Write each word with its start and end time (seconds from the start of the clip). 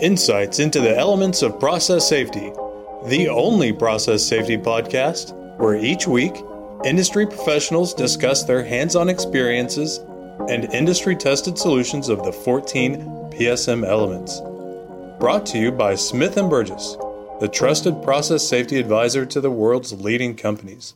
insights 0.00 0.58
into 0.58 0.80
the 0.80 0.96
elements 0.96 1.42
of 1.42 1.60
process 1.60 2.08
safety, 2.08 2.52
the 3.06 3.28
only 3.28 3.72
process 3.72 4.22
safety 4.24 4.56
podcast 4.56 5.34
where 5.58 5.76
each 5.76 6.06
week 6.06 6.34
industry 6.84 7.26
professionals 7.26 7.92
discuss 7.92 8.44
their 8.44 8.64
hands 8.64 8.96
on 8.96 9.08
experiences 9.08 9.98
and 10.48 10.72
industry 10.72 11.14
tested 11.14 11.58
solutions 11.58 12.08
of 12.08 12.24
the 12.24 12.32
14 12.32 13.30
PSM 13.32 13.86
elements. 13.86 14.40
Brought 15.20 15.44
to 15.46 15.58
you 15.58 15.70
by 15.70 15.94
Smith 15.94 16.34
& 16.34 16.50
Burgess, 16.50 16.96
the 17.40 17.48
trusted 17.48 18.02
process 18.02 18.46
safety 18.46 18.78
advisor 18.78 19.26
to 19.26 19.40
the 19.40 19.50
world's 19.50 19.92
leading 19.92 20.34
companies. 20.34 20.94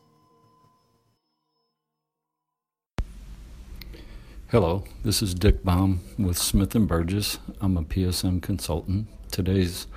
Hello, 4.55 4.85
this 5.03 5.21
is 5.21 5.35
Dick 5.35 5.65
Baum 5.65 5.99
with 6.17 6.39
Smith 6.39 6.75
& 6.75 6.87
Burgess. 6.87 7.41
I'm 7.61 7.77
a 7.77 7.83
PSM 7.83 8.41
consultant. 8.41 9.09
Today's 9.33 9.89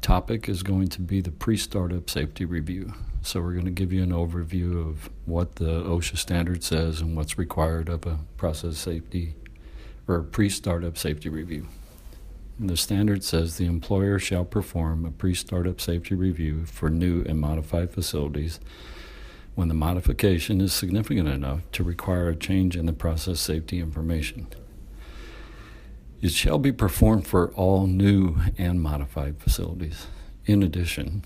topic 0.00 0.48
is 0.48 0.62
going 0.62 0.88
to 0.88 1.02
be 1.02 1.20
the 1.20 1.30
pre-startup 1.30 2.08
safety 2.08 2.46
review. 2.46 2.94
So 3.20 3.42
we're 3.42 3.52
going 3.52 3.66
to 3.66 3.70
give 3.70 3.92
you 3.92 4.02
an 4.02 4.12
overview 4.12 4.88
of 4.88 5.10
what 5.26 5.56
the 5.56 5.82
OSHA 5.82 6.16
standard 6.16 6.64
says 6.64 7.02
and 7.02 7.14
what's 7.14 7.36
required 7.36 7.90
of 7.90 8.06
a 8.06 8.20
process 8.38 8.78
safety 8.78 9.34
or 10.08 10.22
pre-startup 10.22 10.96
safety 10.96 11.28
review. 11.28 11.68
The 12.58 12.78
standard 12.78 13.22
says 13.22 13.58
the 13.58 13.66
employer 13.66 14.18
shall 14.18 14.46
perform 14.46 15.04
a 15.04 15.10
pre-startup 15.10 15.82
safety 15.82 16.14
review 16.14 16.64
for 16.64 16.88
new 16.88 17.24
and 17.24 17.38
modified 17.38 17.90
facilities 17.90 18.58
when 19.54 19.68
the 19.68 19.74
modification 19.74 20.60
is 20.60 20.72
significant 20.72 21.28
enough 21.28 21.60
to 21.72 21.84
require 21.84 22.28
a 22.28 22.36
change 22.36 22.76
in 22.76 22.86
the 22.86 22.92
process 22.92 23.40
safety 23.40 23.78
information. 23.78 24.46
It 26.20 26.32
shall 26.32 26.58
be 26.58 26.72
performed 26.72 27.26
for 27.26 27.50
all 27.52 27.86
new 27.86 28.36
and 28.58 28.80
modified 28.82 29.38
facilities. 29.38 30.06
In 30.44 30.62
addition, 30.62 31.24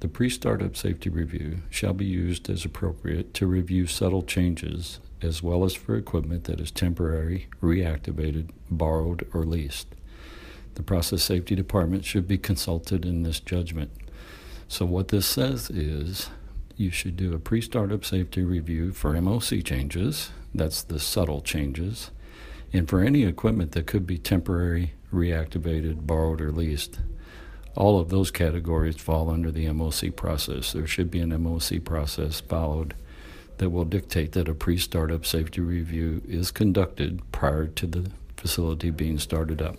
the 0.00 0.08
pre 0.08 0.28
startup 0.28 0.76
safety 0.76 1.08
review 1.08 1.62
shall 1.70 1.94
be 1.94 2.04
used 2.04 2.50
as 2.50 2.64
appropriate 2.64 3.32
to 3.34 3.46
review 3.46 3.86
subtle 3.86 4.22
changes 4.22 5.00
as 5.22 5.42
well 5.42 5.64
as 5.64 5.74
for 5.74 5.96
equipment 5.96 6.44
that 6.44 6.60
is 6.60 6.70
temporary, 6.70 7.48
reactivated, 7.62 8.50
borrowed, 8.70 9.26
or 9.32 9.44
leased. 9.44 9.94
The 10.74 10.82
process 10.82 11.22
safety 11.22 11.54
department 11.54 12.04
should 12.04 12.28
be 12.28 12.36
consulted 12.36 13.06
in 13.06 13.22
this 13.22 13.40
judgment. 13.40 13.90
So, 14.68 14.84
what 14.84 15.08
this 15.08 15.26
says 15.26 15.70
is 15.70 16.28
you 16.76 16.90
should 16.90 17.16
do 17.16 17.34
a 17.34 17.38
pre 17.38 17.60
startup 17.60 18.04
safety 18.04 18.42
review 18.42 18.92
for 18.92 19.12
MOC 19.14 19.64
changes, 19.64 20.30
that's 20.54 20.82
the 20.82 20.98
subtle 20.98 21.40
changes, 21.40 22.10
and 22.72 22.88
for 22.88 23.00
any 23.00 23.24
equipment 23.24 23.72
that 23.72 23.86
could 23.86 24.06
be 24.06 24.18
temporary, 24.18 24.94
reactivated, 25.12 26.06
borrowed, 26.06 26.40
or 26.40 26.52
leased. 26.52 27.00
All 27.76 27.98
of 27.98 28.08
those 28.08 28.30
categories 28.30 28.96
fall 28.96 29.30
under 29.30 29.50
the 29.50 29.66
MOC 29.66 30.14
process. 30.14 30.72
There 30.72 30.86
should 30.86 31.10
be 31.10 31.20
an 31.20 31.30
MOC 31.30 31.84
process 31.84 32.40
followed 32.40 32.94
that 33.58 33.70
will 33.70 33.84
dictate 33.84 34.32
that 34.32 34.48
a 34.48 34.54
pre 34.54 34.76
startup 34.76 35.24
safety 35.24 35.60
review 35.60 36.22
is 36.28 36.50
conducted 36.50 37.20
prior 37.32 37.66
to 37.66 37.86
the 37.86 38.10
facility 38.36 38.90
being 38.90 39.18
started 39.18 39.62
up. 39.62 39.76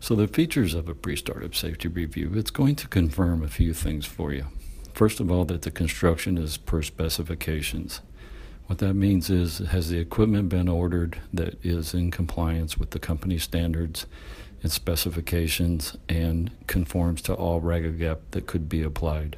So, 0.00 0.14
the 0.14 0.28
features 0.28 0.74
of 0.74 0.88
a 0.88 0.94
pre 0.94 1.16
startup 1.16 1.54
safety 1.54 1.88
review, 1.88 2.32
it's 2.34 2.50
going 2.50 2.76
to 2.76 2.88
confirm 2.88 3.42
a 3.42 3.48
few 3.48 3.72
things 3.72 4.06
for 4.06 4.32
you. 4.32 4.46
First 4.96 5.20
of 5.20 5.30
all, 5.30 5.44
that 5.44 5.60
the 5.60 5.70
construction 5.70 6.38
is 6.38 6.56
per 6.56 6.80
specifications. 6.80 8.00
What 8.64 8.78
that 8.78 8.94
means 8.94 9.28
is, 9.28 9.58
has 9.58 9.90
the 9.90 9.98
equipment 9.98 10.48
been 10.48 10.70
ordered 10.70 11.20
that 11.34 11.62
is 11.62 11.92
in 11.92 12.10
compliance 12.10 12.78
with 12.78 12.92
the 12.92 12.98
company 12.98 13.36
standards 13.36 14.06
and 14.62 14.72
specifications 14.72 15.98
and 16.08 16.50
conforms 16.66 17.20
to 17.22 17.34
all 17.34 17.60
RAGAGEP 17.60 18.20
that 18.30 18.46
could 18.46 18.70
be 18.70 18.82
applied? 18.82 19.36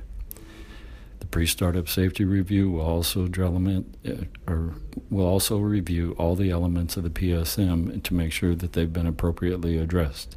The 1.19 1.27
pre-startup 1.27 1.89
safety 1.89 2.25
review 2.25 2.71
will 2.71 2.87
also 2.87 3.29
element, 3.37 3.97
uh, 4.07 4.27
or 4.47 4.77
will 5.11 5.27
also 5.27 5.59
review 5.59 6.15
all 6.19 6.37
the 6.37 6.53
elements 6.53 6.97
of 6.97 7.03
the 7.03 7.11
PSM 7.11 8.01
to 8.05 8.15
make 8.15 8.31
sure 8.31 8.55
that 8.55 8.75
they've 8.75 8.93
been 8.93 9.09
appropriately 9.09 9.77
addressed. 9.77 10.37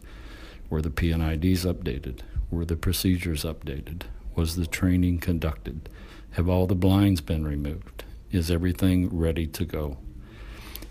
Were 0.71 0.81
the 0.81 0.89
P&IDs 0.89 1.63
updated? 1.63 2.21
Were 2.49 2.65
the 2.65 2.75
procedures 2.75 3.43
updated? 3.43 4.05
Was 4.35 4.55
the 4.55 4.65
training 4.65 5.19
conducted? 5.19 5.89
Have 6.31 6.47
all 6.47 6.67
the 6.67 6.75
blinds 6.75 7.21
been 7.21 7.45
removed? 7.45 8.03
Is 8.31 8.49
everything 8.49 9.09
ready 9.15 9.45
to 9.47 9.65
go? 9.65 9.97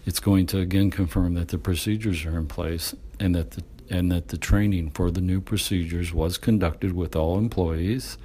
It's 0.05 0.21
going 0.21 0.47
to 0.47 0.59
again 0.59 0.91
confirm 0.91 1.35
that 1.35 1.49
the 1.49 1.59
procedures 1.59 2.25
are 2.25 2.39
in 2.39 2.47
place 2.47 2.95
and 3.19 3.35
that 3.35 3.53
the 3.53 3.63
and 3.91 4.11
that 4.13 4.29
the 4.29 4.39
training 4.39 4.91
for 4.91 5.11
the 5.11 5.21
new 5.21 5.41
procedures 5.41 6.15
was 6.15 6.39
conducted 6.39 6.93
with 6.93 7.17
all 7.17 7.37
employees 7.37 8.17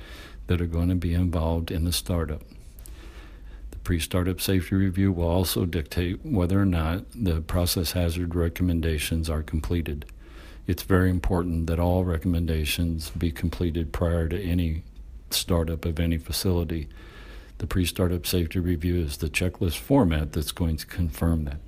that 0.47 0.61
are 0.61 0.67
going 0.67 0.89
to 0.89 0.95
be 0.95 1.13
involved 1.13 1.71
in 1.71 1.85
the 1.85 1.91
startup. 1.91 2.43
The 3.71 3.77
pre 3.77 3.99
startup 3.99 4.39
safety 4.39 4.75
review 4.75 5.11
will 5.11 5.27
also 5.27 5.65
dictate 5.65 6.23
whether 6.23 6.61
or 6.61 6.65
not 6.65 7.05
the 7.15 7.41
process 7.41 7.93
hazard 7.93 8.35
recommendations 8.35 9.29
are 9.29 9.41
completed. 9.41 10.05
It's 10.67 10.83
very 10.83 11.09
important 11.09 11.67
that 11.67 11.79
all 11.79 12.05
recommendations 12.05 13.09
be 13.11 13.31
completed 13.31 13.91
prior 13.91 14.29
to 14.29 14.41
any 14.41 14.83
startup 15.31 15.85
of 15.85 15.99
any 15.99 16.17
facility. 16.17 16.87
The 17.57 17.67
pre 17.67 17.85
startup 17.85 18.25
safety 18.25 18.59
review 18.59 18.97
is 18.97 19.17
the 19.17 19.29
checklist 19.29 19.77
format 19.77 20.33
that's 20.33 20.51
going 20.51 20.77
to 20.77 20.85
confirm 20.85 21.45
that. 21.45 21.59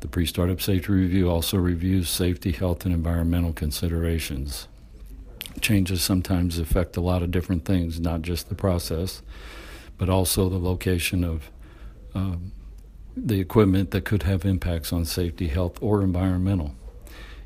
The 0.00 0.08
pre 0.08 0.26
startup 0.26 0.60
safety 0.60 0.92
review 0.92 1.28
also 1.28 1.58
reviews 1.58 2.08
safety, 2.08 2.52
health, 2.52 2.84
and 2.84 2.94
environmental 2.94 3.52
considerations. 3.52 4.68
Changes 5.60 6.02
sometimes 6.02 6.58
affect 6.58 6.96
a 6.96 7.00
lot 7.00 7.22
of 7.22 7.30
different 7.30 7.64
things, 7.64 8.00
not 8.00 8.22
just 8.22 8.48
the 8.48 8.54
process, 8.54 9.20
but 9.98 10.08
also 10.08 10.48
the 10.48 10.58
location 10.58 11.24
of 11.24 11.50
um, 12.14 12.52
the 13.16 13.40
equipment 13.40 13.90
that 13.90 14.04
could 14.04 14.22
have 14.22 14.44
impacts 14.44 14.92
on 14.92 15.04
safety, 15.04 15.48
health, 15.48 15.76
or 15.82 16.02
environmental. 16.02 16.74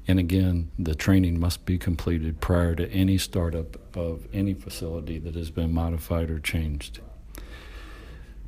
And 0.07 0.19
again, 0.19 0.71
the 0.79 0.95
training 0.95 1.41
must 1.41 1.65
be 1.65 1.79
completed 1.79 2.41
prior 2.41 2.75
to 2.75 2.91
any 2.91 3.17
startup 3.17 3.97
of 3.97 4.29
any 4.33 4.53
facility 4.53 5.19
that 5.19 5.35
has 5.35 5.51
been 5.51 5.73
modified 5.73 6.31
or 6.31 6.39
changed. 6.39 7.01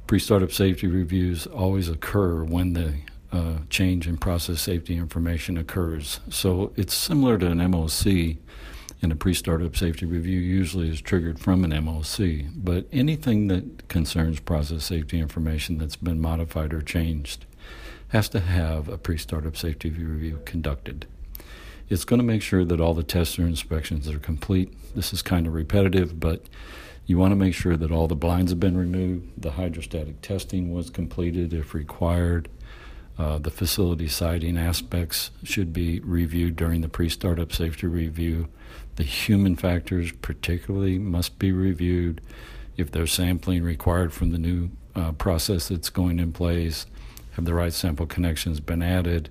Pre 0.06 0.18
startup 0.18 0.52
safety 0.52 0.86
reviews 0.86 1.46
always 1.46 1.88
occur 1.88 2.44
when 2.44 2.74
the 2.74 2.94
uh, 3.32 3.58
change 3.70 4.06
in 4.06 4.16
process 4.16 4.60
safety 4.60 4.96
information 4.96 5.56
occurs. 5.56 6.20
So 6.30 6.72
it's 6.76 6.94
similar 6.94 7.38
to 7.38 7.46
an 7.46 7.58
MOC, 7.58 8.36
and 9.02 9.12
a 9.12 9.16
pre 9.16 9.34
startup 9.34 9.76
safety 9.76 10.06
review 10.06 10.38
usually 10.38 10.88
is 10.88 11.00
triggered 11.00 11.38
from 11.38 11.64
an 11.64 11.72
MOC. 11.72 12.50
But 12.54 12.86
anything 12.92 13.48
that 13.48 13.88
concerns 13.88 14.40
process 14.40 14.84
safety 14.84 15.18
information 15.18 15.78
that's 15.78 15.96
been 15.96 16.20
modified 16.20 16.72
or 16.72 16.82
changed 16.82 17.46
has 18.08 18.28
to 18.30 18.40
have 18.40 18.88
a 18.88 18.98
pre 18.98 19.18
startup 19.18 19.56
safety 19.56 19.90
review 19.90 20.40
conducted. 20.44 21.06
It's 21.88 22.04
going 22.04 22.18
to 22.18 22.24
make 22.24 22.42
sure 22.42 22.64
that 22.64 22.80
all 22.80 22.94
the 22.94 23.02
tests 23.02 23.38
or 23.38 23.42
inspections 23.42 24.08
are 24.08 24.18
complete. 24.18 24.72
This 24.94 25.12
is 25.12 25.22
kind 25.22 25.46
of 25.46 25.54
repetitive, 25.54 26.18
but 26.18 26.42
you 27.06 27.18
want 27.18 27.30
to 27.30 27.36
make 27.36 27.54
sure 27.54 27.76
that 27.76 27.92
all 27.92 28.08
the 28.08 28.16
blinds 28.16 28.50
have 28.50 28.58
been 28.58 28.76
removed, 28.76 29.40
the 29.40 29.52
hydrostatic 29.52 30.20
testing 30.20 30.72
was 30.72 30.90
completed 30.90 31.54
if 31.54 31.74
required. 31.74 32.48
Uh, 33.18 33.38
the 33.38 33.50
facility 33.50 34.08
siting 34.08 34.58
aspects 34.58 35.30
should 35.42 35.72
be 35.72 36.00
reviewed 36.00 36.56
during 36.56 36.80
the 36.82 36.88
pre 36.88 37.08
startup 37.08 37.52
safety 37.52 37.86
review. 37.86 38.48
The 38.96 39.04
human 39.04 39.56
factors, 39.56 40.12
particularly, 40.12 40.98
must 40.98 41.38
be 41.38 41.52
reviewed. 41.52 42.20
If 42.76 42.90
there's 42.90 43.12
sampling 43.12 43.62
required 43.62 44.12
from 44.12 44.32
the 44.32 44.38
new 44.38 44.70
uh, 44.94 45.12
process 45.12 45.68
that's 45.68 45.88
going 45.88 46.18
in 46.18 46.32
place, 46.32 46.86
have 47.32 47.44
the 47.44 47.54
right 47.54 47.72
sample 47.72 48.06
connections 48.06 48.60
been 48.60 48.82
added? 48.82 49.30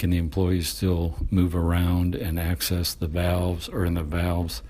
Can 0.00 0.08
the 0.08 0.16
employees 0.16 0.66
still 0.66 1.14
move 1.30 1.54
around 1.54 2.14
and 2.14 2.40
access 2.40 2.94
the 2.94 3.06
valves, 3.06 3.68
or 3.68 3.84
in 3.84 3.92
the 3.92 4.02
valves 4.02 4.62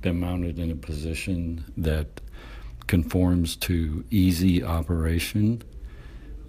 been 0.00 0.18
mounted 0.18 0.58
in 0.58 0.70
a 0.70 0.76
position 0.76 1.70
that 1.76 2.22
conforms 2.86 3.54
to 3.56 4.06
easy 4.10 4.64
operation 4.64 5.60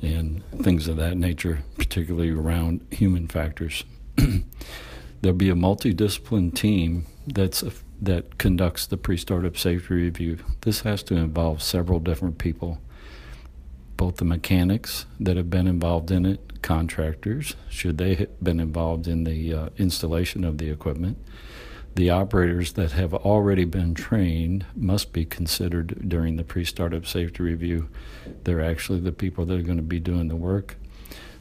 and 0.01 0.41
things 0.61 0.87
of 0.87 0.95
that 0.95 1.17
nature, 1.17 1.63
particularly 1.75 2.29
around 2.29 2.79
human 2.91 3.27
factors? 3.27 3.83
There'll 5.21 5.35
be 5.35 5.49
a 5.49 5.53
multidiscipline 5.53 6.55
team 6.55 7.07
that's 7.27 7.61
a, 7.61 7.73
that 8.01 8.37
conducts 8.37 8.85
the 8.85 8.95
pre-startup 8.95 9.57
safety 9.57 9.93
review. 9.95 10.37
This 10.61 10.79
has 10.83 11.03
to 11.03 11.15
involve 11.17 11.61
several 11.61 11.99
different 11.99 12.37
people 12.37 12.79
both 13.99 14.15
the 14.15 14.23
mechanics 14.23 15.05
that 15.19 15.35
have 15.35 15.49
been 15.49 15.67
involved 15.67 16.09
in 16.09 16.25
it, 16.25 16.61
contractors, 16.61 17.57
should 17.69 17.97
they 17.97 18.15
have 18.15 18.41
been 18.41 18.57
involved 18.57 19.09
in 19.09 19.25
the 19.25 19.53
uh, 19.53 19.69
installation 19.77 20.45
of 20.45 20.57
the 20.57 20.69
equipment. 20.69 21.17
The 21.95 22.09
operators 22.09 22.71
that 22.73 22.93
have 22.93 23.13
already 23.13 23.65
been 23.65 23.93
trained 23.93 24.65
must 24.73 25.11
be 25.11 25.25
considered 25.25 26.07
during 26.07 26.37
the 26.37 26.45
pre 26.45 26.63
startup 26.63 27.05
safety 27.05 27.43
review. 27.43 27.89
They're 28.45 28.63
actually 28.63 29.01
the 29.01 29.11
people 29.11 29.45
that 29.47 29.59
are 29.59 29.63
going 29.63 29.75
to 29.75 29.83
be 29.83 29.99
doing 29.99 30.29
the 30.29 30.37
work. 30.37 30.77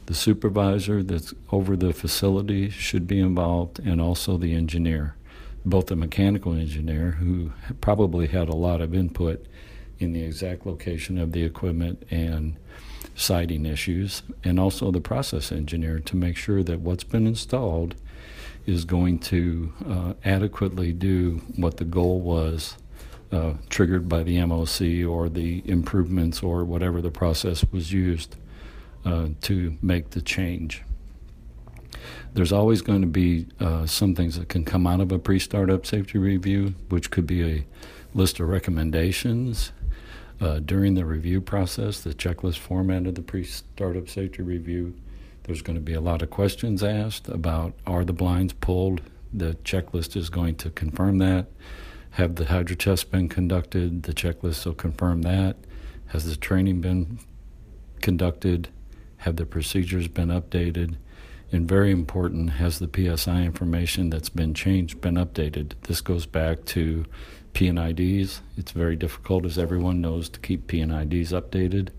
The 0.07 0.13
supervisor 0.13 1.01
that's 1.01 1.33
over 1.53 1.77
the 1.77 1.93
facility 1.93 2.69
should 2.69 3.07
be 3.07 3.21
involved, 3.21 3.79
and 3.79 4.01
also 4.01 4.37
the 4.37 4.53
engineer, 4.53 5.15
both 5.63 5.85
the 5.85 5.95
mechanical 5.95 6.51
engineer, 6.51 7.11
who 7.11 7.53
probably 7.79 8.27
had 8.27 8.49
a 8.49 8.55
lot 8.55 8.81
of 8.81 8.93
input 8.93 9.45
in 9.99 10.13
the 10.13 10.23
exact 10.23 10.65
location 10.65 11.17
of 11.17 11.31
the 11.31 11.43
equipment 11.43 12.03
and 12.09 12.55
siting 13.15 13.65
issues, 13.65 14.23
and 14.43 14.59
also 14.59 14.91
the 14.91 15.01
process 15.01 15.51
engineer 15.51 15.99
to 15.99 16.15
make 16.15 16.37
sure 16.37 16.63
that 16.63 16.79
what's 16.79 17.03
been 17.03 17.27
installed 17.27 17.95
is 18.65 18.85
going 18.85 19.19
to 19.19 19.73
uh, 19.87 20.13
adequately 20.23 20.93
do 20.93 21.41
what 21.55 21.77
the 21.77 21.85
goal 21.85 22.21
was 22.21 22.77
uh, 23.31 23.53
triggered 23.69 24.07
by 24.07 24.23
the 24.23 24.37
MOC 24.37 25.07
or 25.07 25.29
the 25.29 25.61
improvements 25.65 26.41
or 26.41 26.63
whatever 26.63 27.01
the 27.01 27.11
process 27.11 27.63
was 27.71 27.91
used 27.91 28.35
uh, 29.05 29.27
to 29.41 29.77
make 29.81 30.11
the 30.11 30.21
change. 30.21 30.83
There's 32.33 32.51
always 32.51 32.81
going 32.81 33.01
to 33.01 33.07
be 33.07 33.47
uh, 33.59 33.85
some 33.85 34.15
things 34.15 34.37
that 34.37 34.49
can 34.49 34.63
come 34.63 34.85
out 34.85 35.01
of 35.01 35.11
a 35.11 35.19
pre 35.19 35.39
startup 35.39 35.85
safety 35.85 36.17
review, 36.17 36.75
which 36.89 37.11
could 37.11 37.25
be 37.25 37.43
a 37.43 37.65
list 38.13 38.39
of 38.39 38.47
recommendations 38.47 39.71
uh, 40.41 40.59
during 40.59 40.95
the 40.95 41.05
review 41.05 41.41
process, 41.41 42.01
the 42.01 42.13
checklist 42.13 42.57
format 42.57 43.05
of 43.05 43.15
the 43.15 43.21
pre 43.21 43.43
startup 43.43 44.07
safety 44.07 44.41
review. 44.41 44.95
There's 45.43 45.61
going 45.61 45.75
to 45.75 45.81
be 45.81 45.93
a 45.93 46.01
lot 46.01 46.21
of 46.21 46.29
questions 46.29 46.83
asked 46.83 47.27
about 47.27 47.73
are 47.85 48.05
the 48.05 48.13
blinds 48.13 48.53
pulled? 48.53 49.01
The 49.33 49.55
checklist 49.63 50.15
is 50.15 50.29
going 50.29 50.55
to 50.55 50.69
confirm 50.69 51.17
that. 51.19 51.47
Have 52.11 52.35
the 52.35 52.45
hydro 52.45 52.75
tests 52.75 53.03
been 53.03 53.29
conducted? 53.29 54.03
The 54.03 54.13
checklist 54.13 54.65
will 54.65 54.73
confirm 54.73 55.21
that. 55.23 55.57
Has 56.07 56.25
the 56.25 56.35
training 56.35 56.81
been 56.81 57.19
conducted? 58.01 58.69
Have 59.17 59.35
the 59.35 59.45
procedures 59.45 60.07
been 60.07 60.29
updated? 60.29 60.95
And 61.51 61.67
very 61.67 61.91
important, 61.91 62.51
has 62.51 62.79
the 62.79 62.89
PSI 62.93 63.41
information 63.41 64.09
that's 64.09 64.29
been 64.29 64.53
changed 64.53 65.01
been 65.01 65.15
updated? 65.15 65.73
This 65.83 66.01
goes 66.01 66.25
back 66.25 66.65
to 66.65 67.05
P&IDs. 67.53 68.41
It's 68.57 68.71
very 68.71 68.95
difficult, 68.95 69.45
as 69.45 69.57
everyone 69.57 70.01
knows, 70.01 70.29
to 70.29 70.39
keep 70.39 70.67
P&IDs 70.67 71.31
updated. 71.31 71.89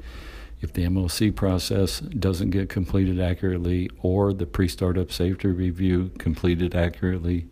If 0.60 0.72
the 0.72 0.86
MOC 0.88 1.34
process 1.34 2.00
doesn't 2.00 2.50
get 2.50 2.68
completed 2.68 3.18
accurately 3.18 3.90
or 4.02 4.32
the 4.32 4.46
pre 4.46 4.68
startup 4.68 5.10
safety 5.10 5.48
review 5.48 6.10
completed 6.18 6.74
accurately, 6.74 7.46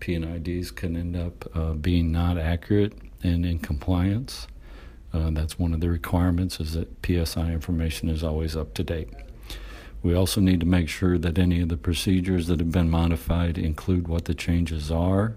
P&IDs 0.00 0.70
can 0.70 0.96
end 0.96 1.16
up 1.16 1.50
uh, 1.56 1.72
being 1.72 2.12
not 2.12 2.36
accurate 2.36 2.92
and 3.22 3.46
in 3.46 3.58
compliance. 3.58 4.46
Uh, 5.12 5.30
that's 5.30 5.58
one 5.58 5.72
of 5.72 5.80
the 5.80 5.88
requirements 5.88 6.58
is 6.60 6.72
that 6.72 6.88
PSI 7.06 7.52
information 7.52 8.08
is 8.08 8.22
always 8.22 8.56
up 8.56 8.74
to 8.74 8.82
date. 8.82 9.08
We 10.02 10.14
also 10.14 10.40
need 10.40 10.60
to 10.60 10.66
make 10.66 10.88
sure 10.88 11.16
that 11.18 11.38
any 11.38 11.60
of 11.60 11.68
the 11.68 11.76
procedures 11.76 12.48
that 12.48 12.58
have 12.58 12.72
been 12.72 12.90
modified 12.90 13.56
include 13.56 14.08
what 14.08 14.24
the 14.24 14.34
changes 14.34 14.90
are 14.90 15.36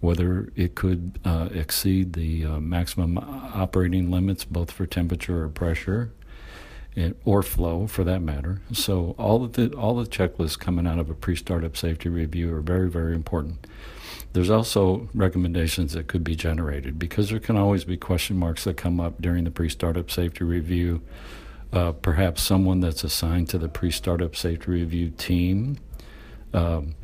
whether 0.00 0.50
it 0.56 0.74
could 0.74 1.18
uh, 1.24 1.48
exceed 1.52 2.14
the 2.14 2.44
uh, 2.44 2.60
maximum 2.60 3.18
operating 3.18 4.10
limits, 4.10 4.44
both 4.44 4.70
for 4.70 4.86
temperature 4.86 5.44
or 5.44 5.48
pressure, 5.48 6.12
and, 6.96 7.14
or 7.24 7.42
flow, 7.42 7.86
for 7.86 8.02
that 8.04 8.20
matter. 8.20 8.62
So 8.72 9.14
all 9.18 9.44
of 9.44 9.52
the 9.52 9.70
all 9.72 9.94
the 9.96 10.08
checklists 10.08 10.58
coming 10.58 10.86
out 10.86 10.98
of 10.98 11.10
a 11.10 11.14
pre-startup 11.14 11.76
safety 11.76 12.08
review 12.08 12.54
are 12.54 12.60
very 12.60 12.90
very 12.90 13.14
important. 13.14 13.66
There's 14.32 14.50
also 14.50 15.08
recommendations 15.12 15.92
that 15.92 16.06
could 16.06 16.22
be 16.22 16.36
generated 16.36 16.98
because 16.98 17.30
there 17.30 17.40
can 17.40 17.56
always 17.56 17.84
be 17.84 17.96
question 17.96 18.36
marks 18.36 18.64
that 18.64 18.76
come 18.76 19.00
up 19.00 19.20
during 19.20 19.44
the 19.44 19.50
pre-startup 19.50 20.10
safety 20.10 20.44
review. 20.44 21.02
Uh, 21.72 21.92
perhaps 21.92 22.42
someone 22.42 22.80
that's 22.80 23.04
assigned 23.04 23.48
to 23.48 23.58
the 23.58 23.68
pre-startup 23.68 24.34
safety 24.34 24.70
review 24.70 25.10
team. 25.10 25.78
Um, 26.52 26.94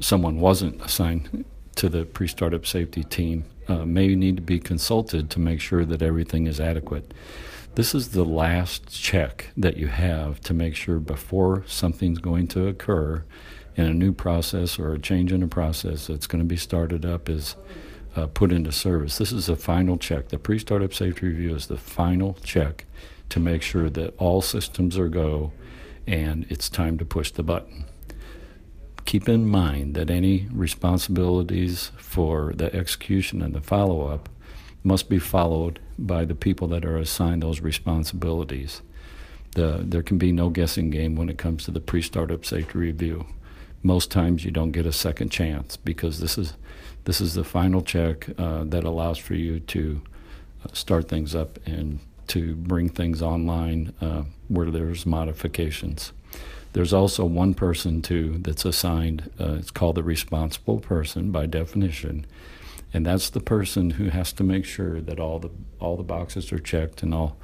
someone 0.00 0.40
wasn't 0.40 0.80
assigned 0.82 1.44
to 1.76 1.88
the 1.88 2.04
pre-startup 2.04 2.66
safety 2.66 3.04
team 3.04 3.44
uh, 3.68 3.84
may 3.84 4.14
need 4.14 4.36
to 4.36 4.42
be 4.42 4.58
consulted 4.58 5.30
to 5.30 5.40
make 5.40 5.60
sure 5.60 5.84
that 5.84 6.02
everything 6.02 6.46
is 6.46 6.60
adequate. 6.60 7.12
This 7.74 7.94
is 7.94 8.08
the 8.08 8.24
last 8.24 8.88
check 8.90 9.48
that 9.56 9.76
you 9.76 9.88
have 9.88 10.40
to 10.42 10.54
make 10.54 10.74
sure 10.74 10.98
before 10.98 11.64
something's 11.66 12.18
going 12.18 12.46
to 12.48 12.66
occur 12.68 13.24
in 13.76 13.84
a 13.84 13.92
new 13.92 14.12
process 14.12 14.78
or 14.78 14.94
a 14.94 14.98
change 14.98 15.32
in 15.32 15.42
a 15.42 15.48
process 15.48 16.06
that's 16.06 16.26
going 16.26 16.42
to 16.42 16.48
be 16.48 16.56
started 16.56 17.04
up 17.04 17.28
is 17.28 17.54
uh, 18.16 18.26
put 18.28 18.50
into 18.50 18.72
service. 18.72 19.18
This 19.18 19.32
is 19.32 19.46
the 19.46 19.56
final 19.56 19.98
check. 19.98 20.28
The 20.28 20.38
pre-startup 20.38 20.94
safety 20.94 21.26
review 21.26 21.54
is 21.54 21.66
the 21.66 21.76
final 21.76 22.38
check 22.42 22.86
to 23.28 23.40
make 23.40 23.60
sure 23.60 23.90
that 23.90 24.14
all 24.16 24.40
systems 24.40 24.96
are 24.96 25.08
go 25.08 25.52
and 26.06 26.46
it's 26.48 26.70
time 26.70 26.96
to 26.96 27.04
push 27.04 27.30
the 27.32 27.42
button 27.42 27.84
keep 29.06 29.28
in 29.28 29.46
mind 29.48 29.94
that 29.94 30.10
any 30.10 30.48
responsibilities 30.52 31.92
for 31.96 32.52
the 32.54 32.74
execution 32.74 33.40
and 33.40 33.54
the 33.54 33.60
follow 33.60 34.08
up 34.08 34.28
must 34.82 35.08
be 35.08 35.18
followed 35.18 35.80
by 35.98 36.24
the 36.24 36.34
people 36.34 36.68
that 36.68 36.84
are 36.84 36.98
assigned 36.98 37.42
those 37.42 37.60
responsibilities. 37.60 38.82
The, 39.52 39.80
there 39.82 40.02
can 40.02 40.18
be 40.18 40.32
no 40.32 40.50
guessing 40.50 40.90
game 40.90 41.16
when 41.16 41.28
it 41.28 41.38
comes 41.38 41.64
to 41.64 41.70
the 41.70 41.80
pre 41.80 42.02
startup 42.02 42.44
safety 42.44 42.78
review. 42.78 43.26
Most 43.82 44.10
times 44.10 44.44
you 44.44 44.50
don't 44.50 44.72
get 44.72 44.86
a 44.86 44.92
second 44.92 45.30
chance 45.30 45.76
because 45.76 46.20
this 46.20 46.36
is, 46.36 46.54
this 47.04 47.20
is 47.20 47.34
the 47.34 47.44
final 47.44 47.82
check 47.82 48.28
uh, 48.38 48.64
that 48.64 48.84
allows 48.84 49.18
for 49.18 49.34
you 49.34 49.60
to 49.60 50.02
uh, 50.64 50.72
start 50.72 51.08
things 51.08 51.34
up 51.34 51.58
and 51.64 52.00
to 52.28 52.56
bring 52.56 52.88
things 52.88 53.22
online 53.22 53.92
uh, 54.00 54.24
where 54.48 54.70
there's 54.70 55.06
modifications. 55.06 56.12
There's 56.76 56.92
also 56.92 57.24
one 57.24 57.54
person 57.54 58.02
too 58.02 58.36
that's 58.40 58.66
assigned. 58.66 59.30
Uh, 59.40 59.54
it's 59.54 59.70
called 59.70 59.94
the 59.94 60.02
responsible 60.02 60.78
person 60.78 61.30
by 61.30 61.46
definition, 61.46 62.26
and 62.92 63.06
that's 63.06 63.30
the 63.30 63.40
person 63.40 63.92
who 63.92 64.10
has 64.10 64.30
to 64.34 64.44
make 64.44 64.66
sure 64.66 65.00
that 65.00 65.18
all 65.18 65.38
the 65.38 65.48
all 65.80 65.96
the 65.96 66.02
boxes 66.02 66.52
are 66.52 66.58
checked 66.58 67.02
and 67.02 67.14
all 67.14 67.38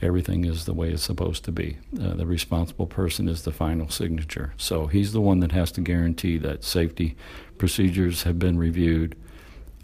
everything 0.00 0.46
is 0.46 0.64
the 0.64 0.72
way 0.72 0.88
it's 0.88 1.02
supposed 1.02 1.44
to 1.44 1.52
be. 1.52 1.76
Uh, 2.00 2.14
the 2.14 2.24
responsible 2.24 2.86
person 2.86 3.28
is 3.28 3.42
the 3.42 3.52
final 3.52 3.90
signature. 3.90 4.54
So 4.56 4.86
he's 4.86 5.12
the 5.12 5.20
one 5.20 5.40
that 5.40 5.52
has 5.52 5.70
to 5.72 5.82
guarantee 5.82 6.38
that 6.38 6.64
safety 6.64 7.18
procedures 7.58 8.22
have 8.22 8.38
been 8.38 8.56
reviewed, 8.56 9.14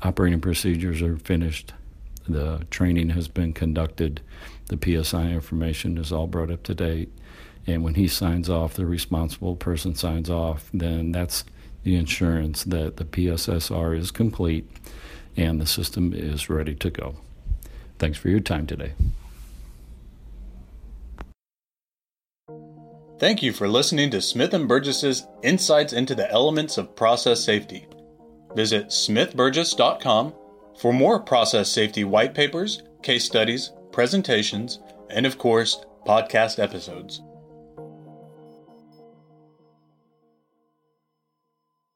operating 0.01 0.41
procedures 0.41 1.03
are 1.03 1.19
finished, 1.19 1.75
the 2.27 2.67
training 2.71 3.11
has 3.11 3.29
been 3.29 3.53
conducted, 3.53 4.23
the 4.69 4.79
PSI 4.83 5.33
information 5.33 5.99
is 5.99 6.13
all 6.13 6.27
brought 6.27 6.51
up 6.51 6.63
to 6.63 6.75
date, 6.75 7.11
and 7.67 7.83
when 7.83 7.95
he 7.95 8.09
signs 8.09 8.49
off, 8.49 8.75
the 8.75 8.87
responsible 8.87 9.57
person 9.57 9.95
signs 9.95 10.31
off, 10.31 10.71
then 10.73 11.13
that's 11.13 11.45
the 11.83 11.97
insurance 11.97 12.65
that 12.65 12.97
the 12.97 13.05
PSSR 13.05 13.97
is 13.99 14.11
complete 14.11 14.69
and 15.37 15.61
the 15.61 15.67
system 15.67 16.13
is 16.13 16.49
ready 16.49 16.75
to 16.75 16.91
go. 16.91 17.17
Thanks 17.99 18.19
for 18.19 18.29
your 18.29 18.41
time 18.41 18.67
today. 18.67 18.93
Thank 23.19 23.43
you 23.43 23.53
for 23.53 23.67
listening 23.67 24.11
to 24.11 24.21
Smith 24.21 24.53
& 24.67 24.69
Burgess's 24.69 25.27
Insights 25.43 25.95
into 25.95 26.15
the 26.15 26.31
Elements 26.31 26.77
of 26.77 26.95
Process 26.95 27.43
Safety. 27.43 27.87
Visit 28.55 28.89
smithburgess.com 28.89 30.35
for 30.79 30.93
more 30.93 31.21
process 31.21 31.71
safety 31.71 32.05
white 32.05 32.35
papers, 32.35 32.83
case 33.03 33.25
studies, 33.25 33.73
presentations, 33.91 34.81
and 35.09 35.25
of 35.25 35.39
course, 35.39 35.85
podcast 36.07 36.63
episodes. 36.63 37.23